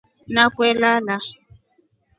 NA 0.33 0.43
kwelala. 0.55 1.15